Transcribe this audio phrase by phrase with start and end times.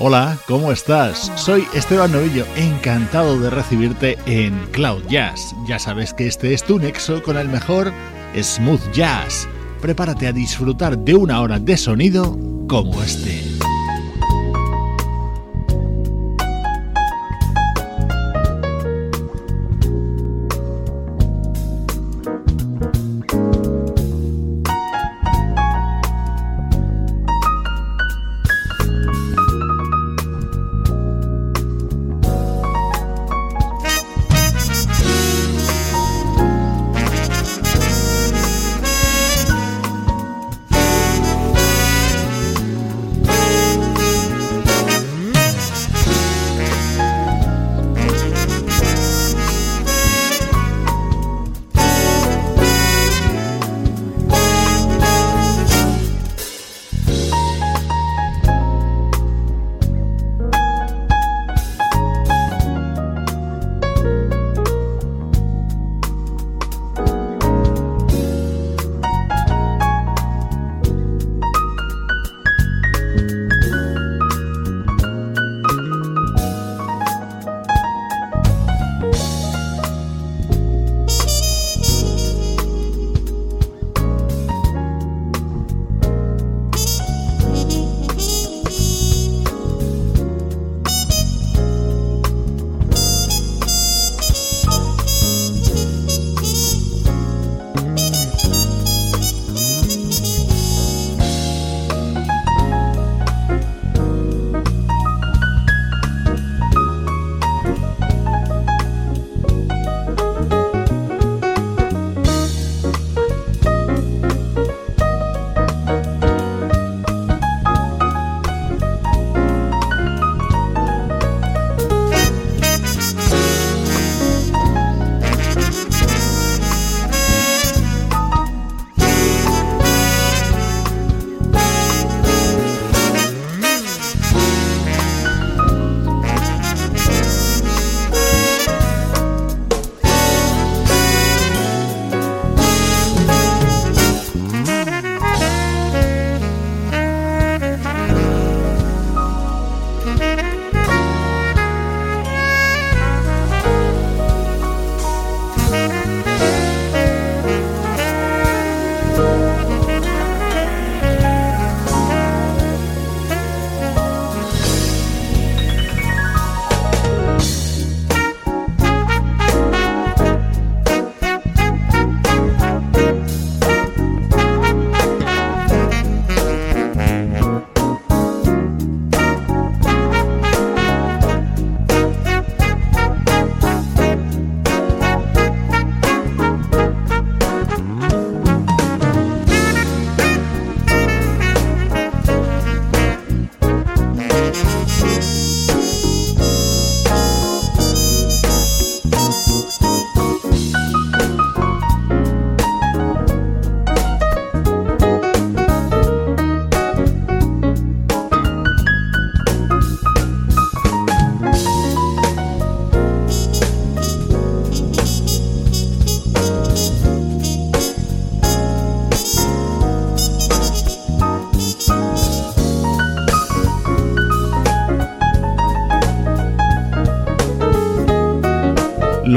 [0.00, 1.32] Hola, ¿cómo estás?
[1.34, 5.56] Soy Esteban Novillo, encantado de recibirte en Cloud Jazz.
[5.66, 7.92] Ya sabes que este es tu nexo con el mejor
[8.40, 9.48] smooth jazz.
[9.80, 13.42] Prepárate a disfrutar de una hora de sonido como este.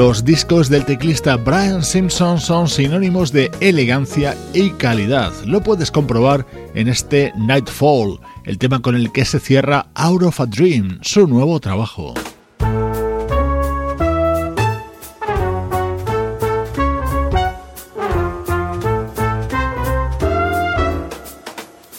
[0.01, 5.31] Los discos del teclista Brian Simpson son sinónimos de elegancia y calidad.
[5.45, 6.43] Lo puedes comprobar
[6.73, 11.27] en este Nightfall, el tema con el que se cierra Out of a Dream, su
[11.27, 12.15] nuevo trabajo.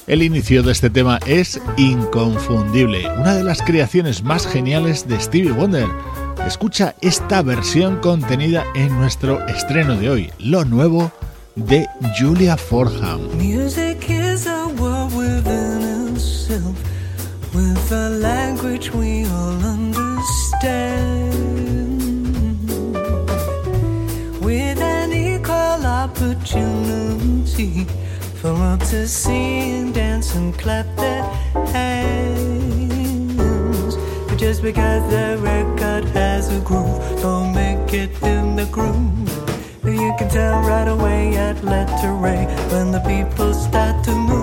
[0.08, 5.52] El inicio de este tema es inconfundible, una de las creaciones más geniales de Stevie
[5.52, 5.86] Wonder
[6.46, 11.12] Escucha esta versión contenida en nuestro estreno de hoy, lo nuevo
[11.54, 11.86] de
[12.18, 13.28] Julia Forham.
[13.36, 16.76] Music is a world within itself,
[17.54, 21.32] with a language we all understand.
[24.40, 27.86] With an equal opportunity
[28.40, 31.22] for all to sing, dance, and clap their
[31.72, 32.61] hands.
[34.42, 39.30] Just because the record has a groove, don't make it in the groove.
[39.84, 44.41] You can tell right away at letter A when the people start to move.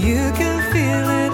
[0.00, 1.29] You can feel it.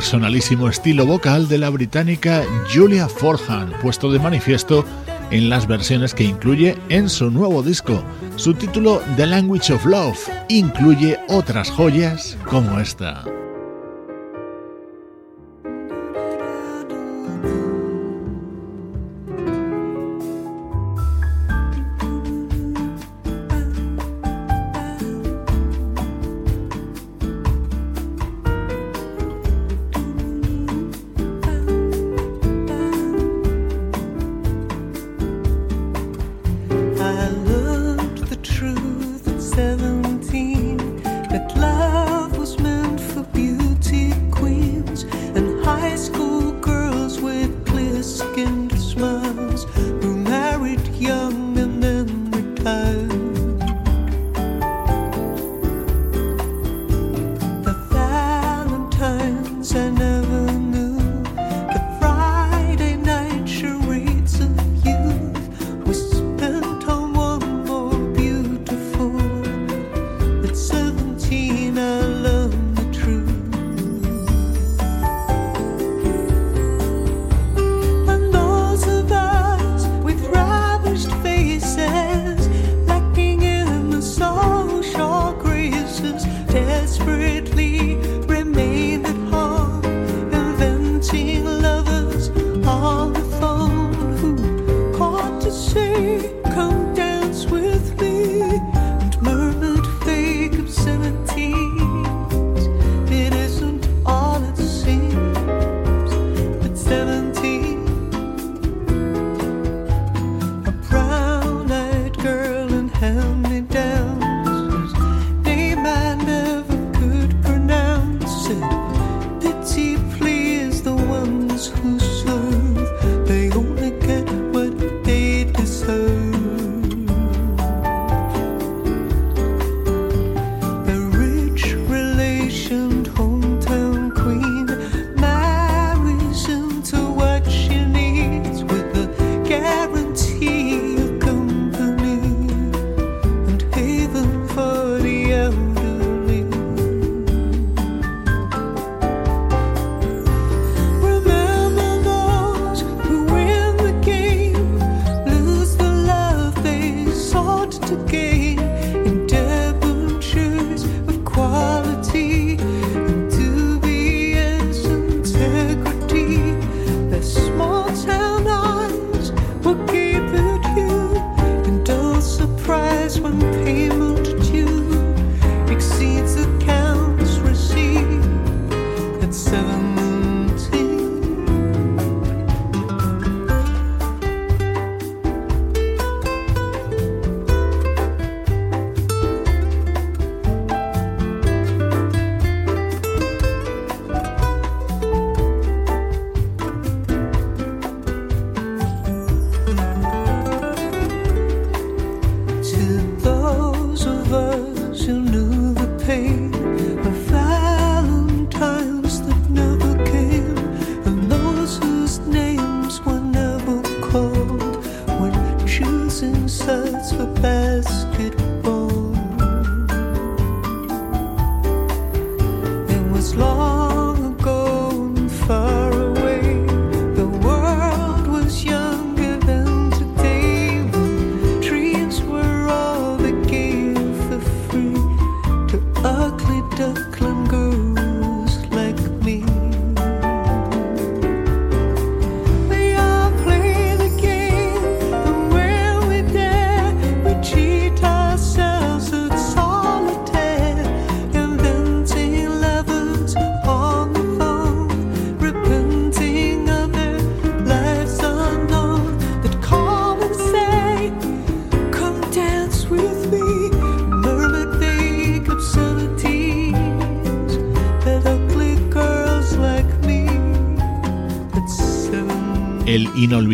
[0.00, 2.42] Personalísimo estilo vocal de la británica
[2.74, 4.82] Julia Forhan, puesto de manifiesto
[5.30, 8.02] en las versiones que incluye en su nuevo disco.
[8.36, 13.39] Su título The Language of Love incluye otras joyas como esta.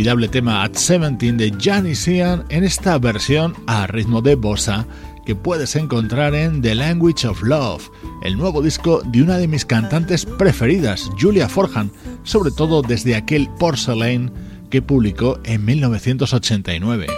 [0.06, 4.86] Inolvidable tema At 17 de Johnny Sian en esta versión a ritmo de bossa
[5.24, 7.90] que puedes encontrar en The Language of Love,
[8.22, 11.90] el nuevo disco de una de mis cantantes preferidas, Julia Forhan,
[12.22, 14.30] sobre todo desde aquel Porcelain
[14.70, 17.08] que publicó en 1989.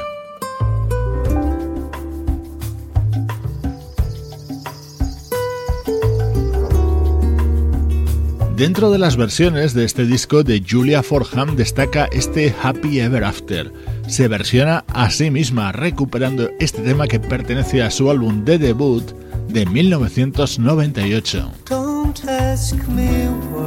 [8.59, 13.73] Dentro de las versiones de este disco de Julia Forham destaca este Happy Ever After.
[14.09, 19.05] Se versiona a sí misma, recuperando este tema que pertenece a su álbum de debut
[19.49, 21.53] de 1998.
[21.71, 23.58] happy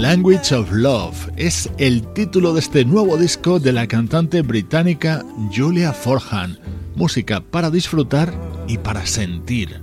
[0.00, 5.92] Language of Love es el título de este nuevo disco de la cantante británica Julia
[5.92, 6.56] Forhan.
[6.94, 8.32] Música para disfrutar
[8.68, 9.82] y para sentir.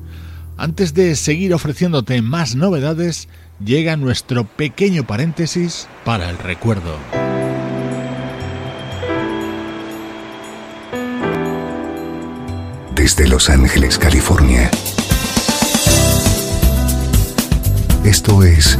[0.56, 3.28] Antes de seguir ofreciéndote más novedades,
[3.60, 6.98] llega nuestro pequeño paréntesis para el recuerdo.
[12.96, 14.72] Desde Los Ángeles, California.
[18.06, 18.80] Esto es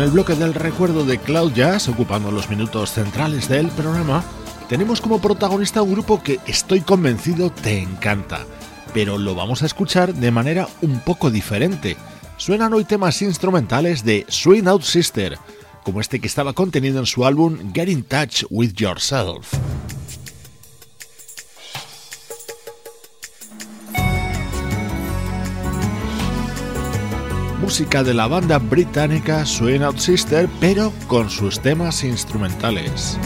[0.00, 1.52] En el bloque del recuerdo de Cloud
[1.90, 4.24] ocupando los minutos centrales del programa,
[4.66, 8.46] tenemos como protagonista un grupo que estoy convencido te encanta,
[8.94, 11.98] pero lo vamos a escuchar de manera un poco diferente.
[12.38, 15.36] Suenan hoy temas instrumentales de Swing Out Sister,
[15.84, 19.52] como este que estaba contenido en su álbum Get in Touch with Yourself.
[27.70, 33.16] Música de la banda británica Swing Out Sister, pero con sus temas instrumentales.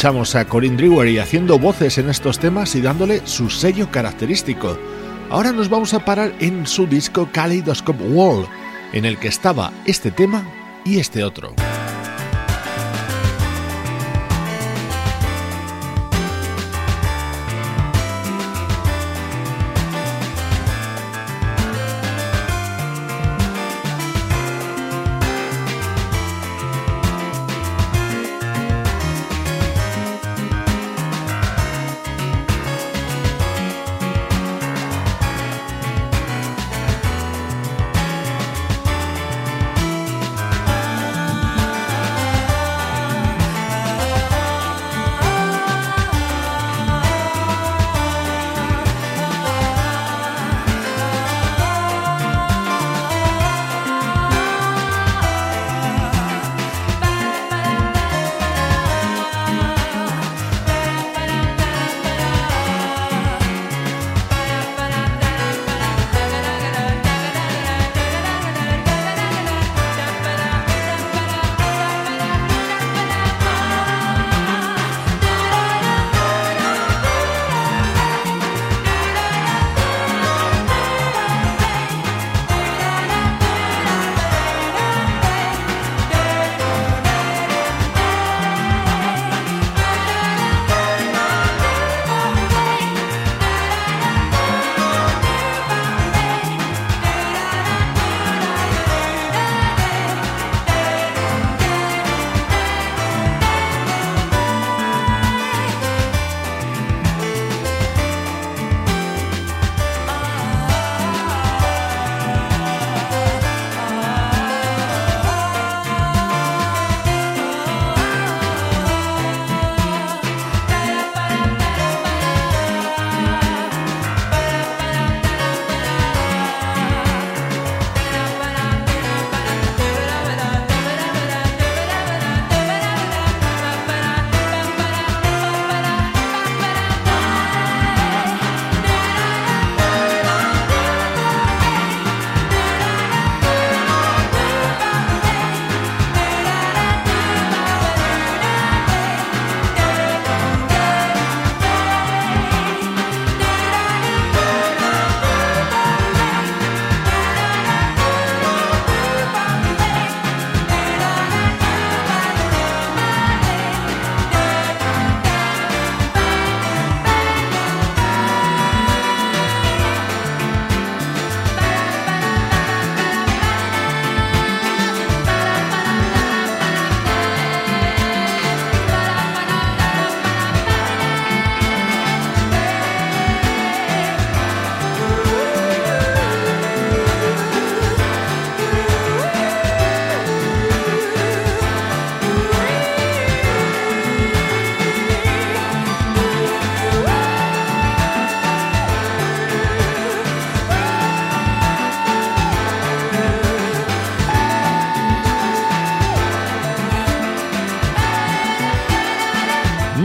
[0.00, 4.78] Escuchamos a Corinne Drewery haciendo voces en estos temas y dándole su sello característico.
[5.28, 8.46] Ahora nos vamos a parar en su disco Kaleidoscope Wall,
[8.94, 10.42] en el que estaba este tema
[10.86, 11.54] y este otro.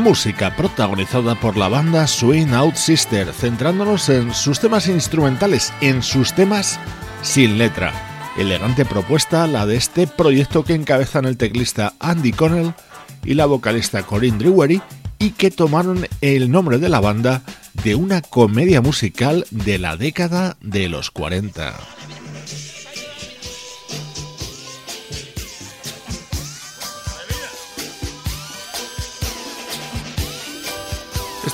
[0.06, 6.34] Música protagonizada por la banda Swing Out Sister, centrándonos en sus temas instrumentales, en sus
[6.34, 6.80] temas
[7.24, 7.92] sin letra.
[8.38, 12.76] Elegante propuesta la de este proyecto que encabezan el teclista Andy Connell
[13.24, 14.80] y la vocalista Corinne Drewery
[15.18, 17.42] y que tomaron el nombre de la banda
[17.84, 21.95] de una comedia musical de la década de los 40.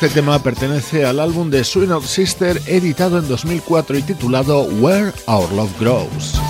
[0.02, 5.52] Este tema pertenece al álbum de Swing Sister editado en 2004 y titulado Where Our
[5.52, 6.42] Love Grows.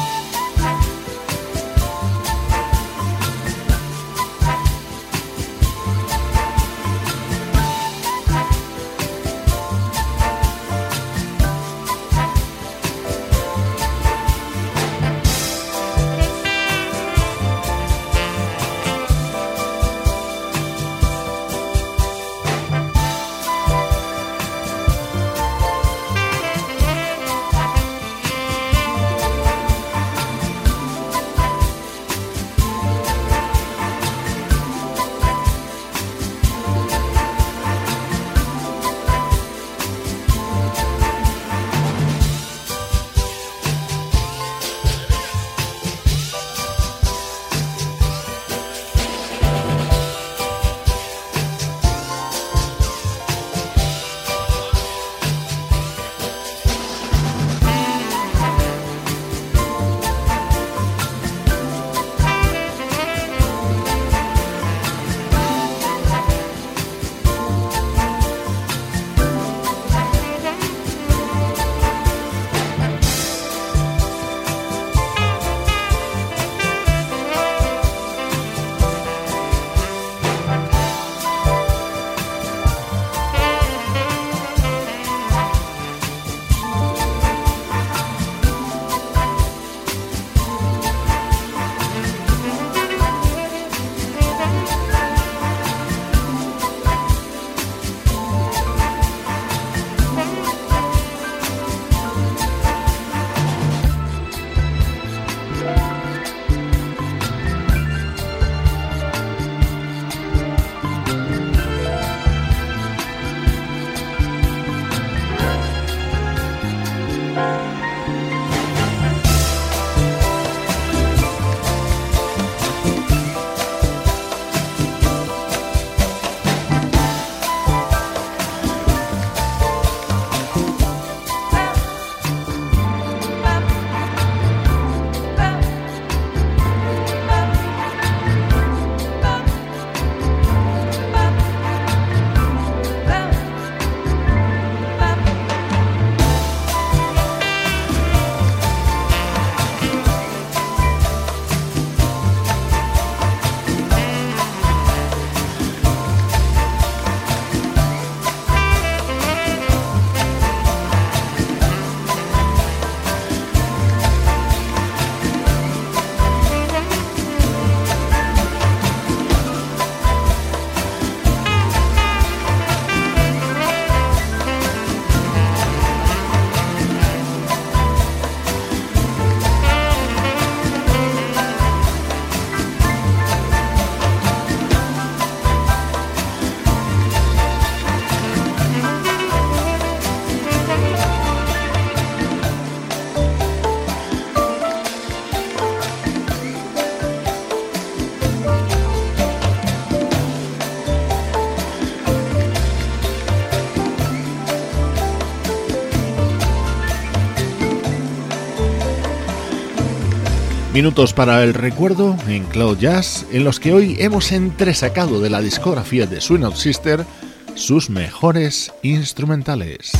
[210.81, 215.39] Minutos para el recuerdo en Cloud Jazz, en los que hoy hemos entresacado de la
[215.39, 217.05] discografía de Swing Out Sister
[217.53, 219.91] sus mejores instrumentales.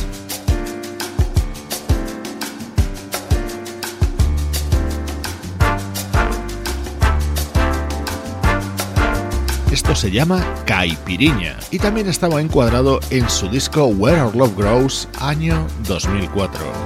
[9.70, 15.08] Esto se llama Caipiriña y también estaba encuadrado en su disco Where Our Love Grows
[15.20, 16.81] año 2004.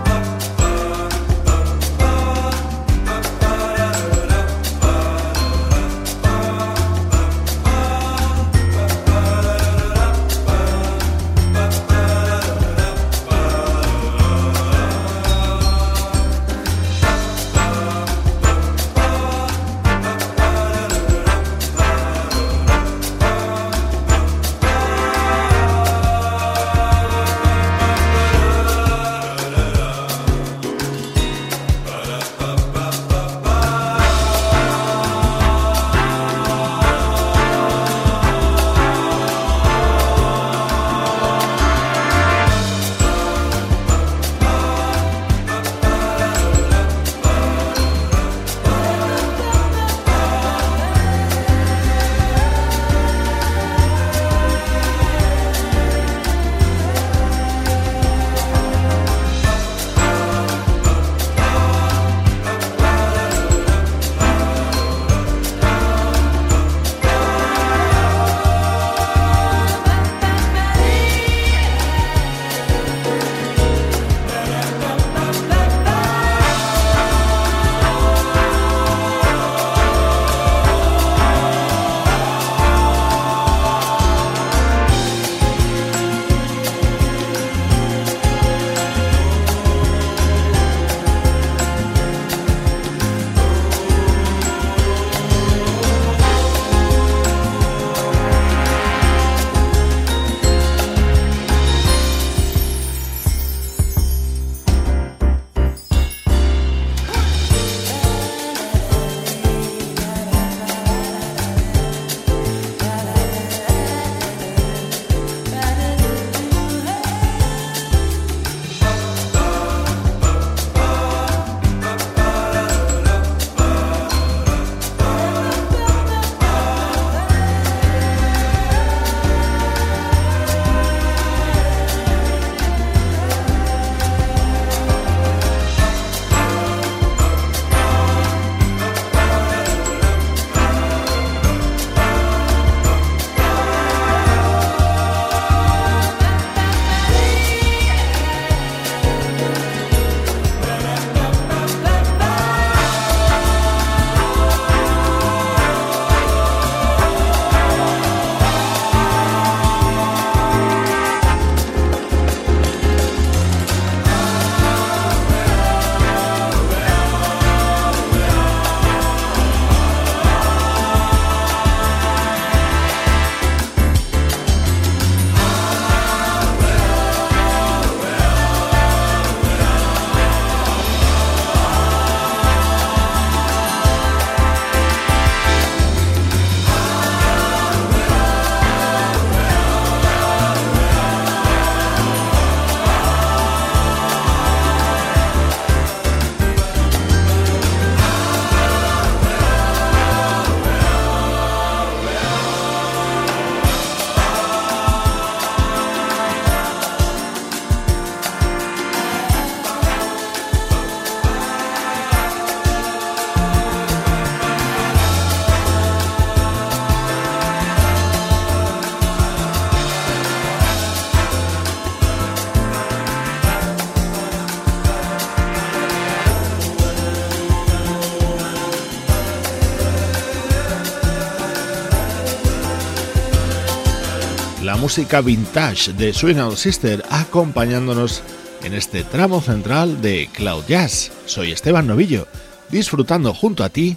[234.86, 238.22] Música vintage de Swing Sister acompañándonos
[238.62, 241.10] en este tramo central de Cloud Jazz.
[241.24, 242.28] Soy Esteban Novillo,
[242.70, 243.96] disfrutando junto a ti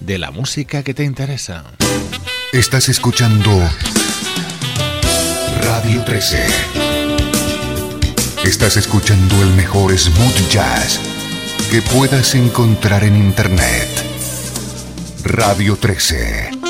[0.00, 1.62] de la música que te interesa.
[2.52, 3.48] Estás escuchando
[5.62, 6.46] Radio 13.
[8.44, 10.98] Estás escuchando el mejor smooth jazz
[11.70, 13.88] que puedas encontrar en Internet.
[15.22, 16.63] Radio 13.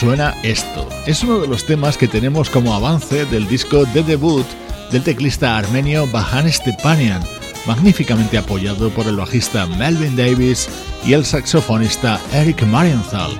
[0.00, 0.88] Suena esto?
[1.06, 4.46] Es uno de los temas que tenemos como avance del disco de debut
[4.90, 7.22] del teclista armenio Bahan Stepanian,
[7.66, 10.70] magníficamente apoyado por el bajista Melvin Davis
[11.04, 13.32] y el saxofonista Eric Marienthal.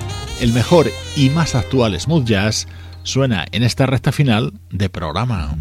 [0.42, 2.68] El mejor y más actual smooth jazz
[3.04, 5.56] suena en esta recta final de programa.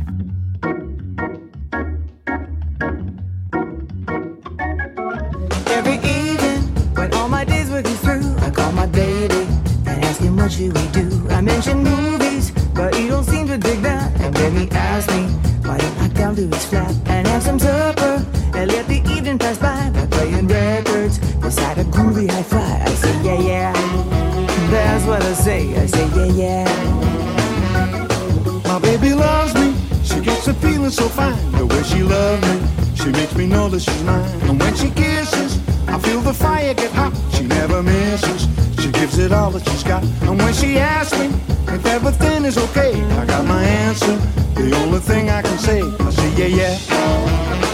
[31.69, 32.55] Way she loves me,
[32.95, 34.29] she makes me know that she's mine.
[34.49, 37.13] And when she kisses, I feel the fire get hot.
[37.33, 38.47] She never misses.
[38.81, 40.03] She gives it all that she's got.
[40.23, 41.27] And when she asks me
[41.73, 44.15] if everything is okay, I got my answer.
[44.55, 46.77] The only thing I can say, I say, yeah, yeah.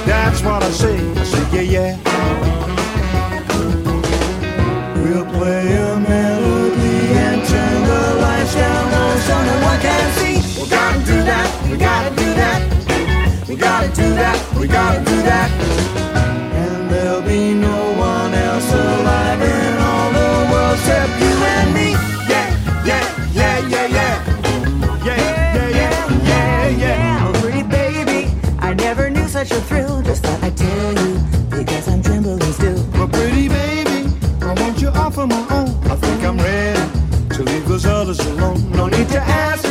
[0.05, 0.95] That's what I say.
[0.95, 1.91] I say, yeah, yeah.
[5.01, 10.61] We'll play a melody and turn the lights down low so no one can see.
[10.61, 11.69] We gotta do that.
[11.71, 12.34] We gotta do
[13.95, 14.37] do that.
[14.59, 15.49] We gotta do that.
[16.53, 21.91] And there'll be no one else alive in all the world except you and me.
[22.27, 22.47] Yeah,
[22.85, 24.15] yeah, yeah, yeah, yeah.
[25.05, 25.15] Yeah,
[25.55, 27.25] yeah, yeah, yeah, yeah.
[27.27, 30.01] Oh, pretty baby, I never knew such a thrill.
[30.01, 31.13] Just thought I'd tell you
[31.49, 32.83] because I'm trembling still.
[32.99, 34.09] My pretty baby,
[34.41, 35.69] I want you off of my own.
[35.89, 36.81] I think I'm ready
[37.35, 38.71] to leave those others alone.
[38.71, 39.64] No need to ask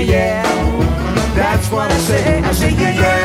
[0.00, 1.34] yeah, yeah.
[1.34, 2.40] That's what I say.
[2.40, 3.17] I say yeah, yeah.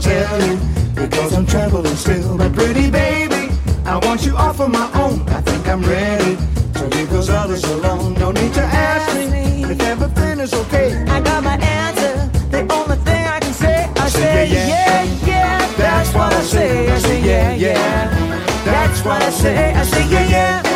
[0.00, 0.58] Tell you,
[0.94, 2.36] because I'm traveling still.
[2.36, 3.50] But pretty baby,
[3.84, 5.28] I want you off of my own.
[5.28, 6.36] I think I'm ready
[6.74, 8.14] to leave those others alone.
[8.14, 11.02] No need to ask me if everything is okay.
[11.08, 12.30] I got my answer.
[12.50, 15.26] The only thing I can say, I Say say yeah, yeah, yeah.
[15.26, 15.72] yeah.
[15.76, 16.90] That's what I say.
[16.90, 18.10] I say yeah, yeah.
[18.64, 19.74] That's what I say.
[19.74, 20.70] I say yeah, yeah.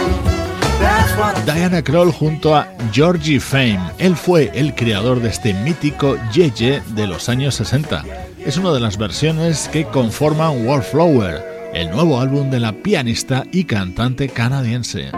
[1.46, 3.80] Diana Kroll junto a Georgie Fame.
[3.98, 8.04] Él fue el creador de este mítico Yeye de los años 60.
[8.44, 13.64] Es una de las versiones que conforman Wallflower, el nuevo álbum de la pianista y
[13.64, 15.10] cantante canadiense.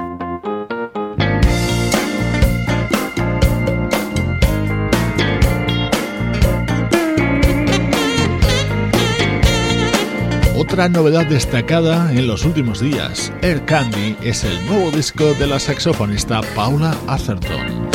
[10.56, 15.58] Otra novedad destacada en los últimos días, Air Candy es el nuevo disco de la
[15.58, 17.85] saxofonista Paula Atherton.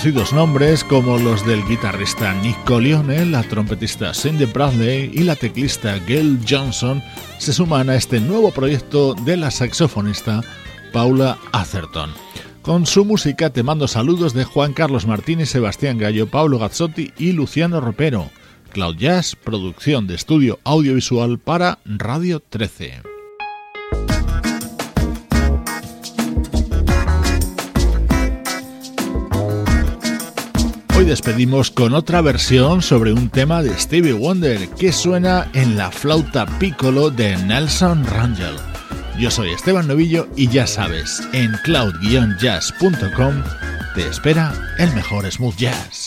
[0.00, 5.98] Conocidos nombres como los del guitarrista Nick Colione, la trompetista Cindy Bradley y la teclista
[6.06, 7.02] Gail Johnson
[7.36, 10.40] se suman a este nuevo proyecto de la saxofonista
[10.90, 12.12] Paula Atherton.
[12.62, 17.32] Con su música te mando saludos de Juan Carlos Martínez, Sebastián Gallo, Pablo Gazzotti y
[17.32, 18.30] Luciano Ropero.
[18.72, 23.09] Cloud Jazz, producción de estudio audiovisual para Radio 13.
[31.10, 36.46] Despedimos con otra versión sobre un tema de Stevie Wonder que suena en la flauta
[36.60, 38.54] piccolo de Nelson Rangel.
[39.18, 43.42] Yo soy Esteban Novillo y ya sabes, en cloud-jazz.com
[43.96, 46.06] te espera el mejor smooth jazz.